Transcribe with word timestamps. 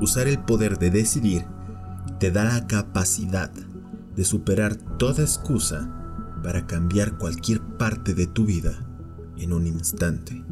Usar 0.00 0.28
el 0.28 0.38
poder 0.38 0.78
de 0.78 0.90
decidir 0.90 1.46
te 2.18 2.30
da 2.30 2.44
la 2.44 2.66
capacidad 2.66 3.50
de 3.50 4.24
superar 4.24 4.76
toda 4.76 5.22
excusa 5.22 5.92
para 6.42 6.66
cambiar 6.66 7.18
cualquier 7.18 7.60
parte 7.60 8.14
de 8.14 8.26
tu 8.26 8.44
vida 8.44 8.86
en 9.36 9.52
un 9.52 9.66
instante. 9.66 10.44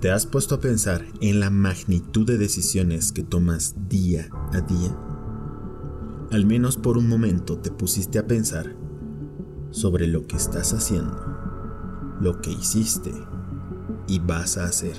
¿Te 0.00 0.10
has 0.10 0.26
puesto 0.26 0.56
a 0.56 0.60
pensar 0.60 1.04
en 1.20 1.38
la 1.38 1.50
magnitud 1.50 2.26
de 2.26 2.38
decisiones 2.38 3.12
que 3.12 3.22
tomas 3.22 3.74
día 3.88 4.28
a 4.52 4.60
día? 4.60 4.96
Al 6.32 6.44
menos 6.46 6.76
por 6.76 6.98
un 6.98 7.08
momento 7.08 7.58
te 7.58 7.70
pusiste 7.70 8.18
a 8.18 8.26
pensar 8.26 8.74
sobre 9.70 10.06
lo 10.06 10.26
que 10.26 10.36
estás 10.36 10.72
haciendo, 10.72 12.16
lo 12.20 12.40
que 12.40 12.50
hiciste 12.50 13.12
y 14.08 14.18
vas 14.18 14.58
a 14.58 14.64
hacer. 14.64 14.96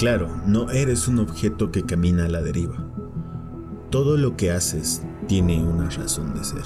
Claro, 0.00 0.30
no 0.46 0.70
eres 0.70 1.08
un 1.08 1.18
objeto 1.18 1.70
que 1.70 1.84
camina 1.84 2.24
a 2.24 2.28
la 2.28 2.40
deriva. 2.40 2.86
Todo 3.90 4.16
lo 4.16 4.34
que 4.34 4.50
haces 4.50 5.02
tiene 5.28 5.62
una 5.62 5.90
razón 5.90 6.32
de 6.32 6.42
ser. 6.42 6.62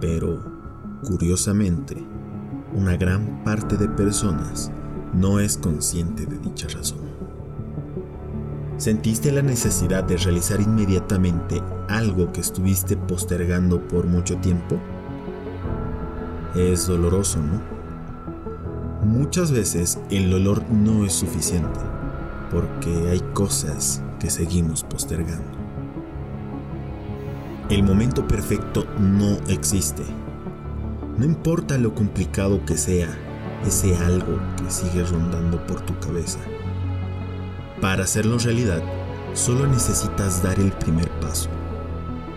Pero, 0.00 0.42
curiosamente, 1.02 2.02
una 2.72 2.96
gran 2.96 3.44
parte 3.44 3.76
de 3.76 3.90
personas 3.90 4.72
no 5.12 5.38
es 5.38 5.58
consciente 5.58 6.24
de 6.24 6.38
dicha 6.38 6.66
razón. 6.68 7.00
¿Sentiste 8.78 9.30
la 9.30 9.42
necesidad 9.42 10.04
de 10.04 10.16
realizar 10.16 10.62
inmediatamente 10.62 11.60
algo 11.90 12.32
que 12.32 12.40
estuviste 12.40 12.96
postergando 12.96 13.86
por 13.86 14.06
mucho 14.06 14.38
tiempo? 14.38 14.80
Es 16.54 16.86
doloroso, 16.86 17.38
¿no? 17.42 17.60
Muchas 19.04 19.52
veces 19.52 19.98
el 20.08 20.30
dolor 20.30 20.62
no 20.70 21.04
es 21.04 21.12
suficiente, 21.12 21.80
porque 22.54 23.10
hay 23.10 23.20
cosas 23.32 24.00
que 24.20 24.30
seguimos 24.30 24.84
postergando. 24.84 25.58
El 27.68 27.82
momento 27.82 28.28
perfecto 28.28 28.86
no 28.96 29.38
existe. 29.48 30.04
No 31.18 31.24
importa 31.24 31.76
lo 31.78 31.96
complicado 31.96 32.64
que 32.64 32.76
sea, 32.76 33.08
ese 33.66 33.96
algo 33.96 34.38
que 34.56 34.70
sigue 34.70 35.02
rondando 35.02 35.66
por 35.66 35.80
tu 35.80 35.98
cabeza. 35.98 36.38
Para 37.80 38.04
hacerlo 38.04 38.38
realidad, 38.38 38.82
solo 39.32 39.66
necesitas 39.66 40.40
dar 40.40 40.60
el 40.60 40.70
primer 40.70 41.10
paso. 41.20 41.48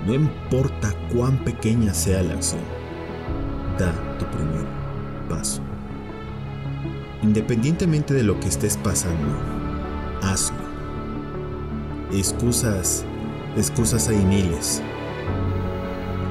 No 0.07 0.15
importa 0.15 0.95
cuán 1.13 1.37
pequeña 1.43 1.93
sea 1.93 2.23
la 2.23 2.33
acción, 2.33 2.61
da 3.77 3.93
tu 4.17 4.25
primer 4.25 4.65
paso. 5.29 5.61
Independientemente 7.21 8.15
de 8.15 8.23
lo 8.23 8.39
que 8.39 8.47
estés 8.47 8.77
pasando, 8.77 9.66
Excusas, 12.11 13.05
excusas 13.55 14.07
hay 14.07 14.17
miles. 14.17 14.81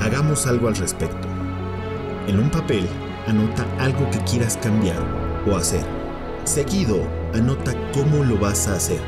Hagamos 0.01 0.47
algo 0.47 0.69
al 0.69 0.77
respecto. 0.77 1.29
En 2.29 2.39
un 2.39 2.51
papel, 2.51 2.87
anota 3.27 3.67
algo 3.79 4.09
que 4.11 4.19
quieras 4.21 4.59
cambiar 4.63 5.03
o 5.47 5.57
hacer. 5.57 5.85
Seguido, 6.45 7.01
anota 7.35 7.73
cómo 7.93 8.25
lo 8.25 8.39
vas 8.39 8.69
a 8.69 8.75
hacer. 8.77 9.01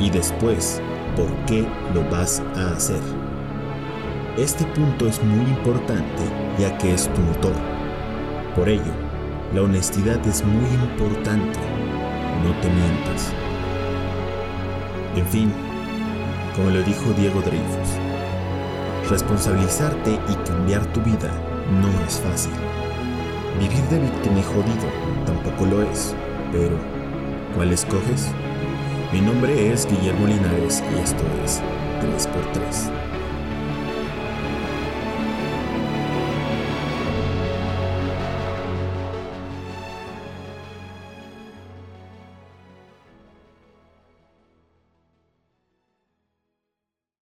Y 0.00 0.10
después, 0.10 0.80
por 1.16 1.28
qué 1.46 1.66
lo 1.94 2.02
vas 2.10 2.42
a 2.56 2.72
hacer. 2.72 3.00
Este 4.36 4.64
punto 4.66 5.08
es 5.08 5.22
muy 5.22 5.46
importante 5.50 6.22
ya 6.58 6.76
que 6.78 6.94
es 6.94 7.12
tu 7.14 7.20
motor. 7.20 7.54
Por 8.54 8.68
ello, 8.68 8.92
la 9.54 9.62
honestidad 9.62 10.26
es 10.26 10.44
muy 10.44 10.70
importante. 10.74 11.58
No 12.44 12.52
te 12.60 12.68
mientas. 12.68 13.32
En 15.16 15.26
fin, 15.26 15.50
como 16.54 16.68
lo 16.68 16.82
dijo 16.82 17.10
Diego 17.16 17.40
Dreyfus, 17.40 19.08
responsabilizarte 19.08 20.10
y 20.12 20.34
cambiar 20.46 20.84
tu 20.92 21.00
vida 21.00 21.32
no 21.80 21.88
es 22.06 22.20
fácil. 22.20 22.52
Vivir 23.58 23.82
de 23.84 23.98
víctima 23.98 24.40
y 24.40 24.42
jodido 24.42 24.88
tampoco 25.24 25.64
lo 25.64 25.82
es, 25.90 26.14
pero 26.52 26.76
¿cuál 27.54 27.72
escoges? 27.72 28.30
Mi 29.10 29.22
nombre 29.22 29.72
es 29.72 29.88
Guillermo 29.88 30.26
Linares 30.26 30.84
y 30.94 30.98
esto 31.00 31.24
es 31.42 31.62
3x3. 32.02 33.15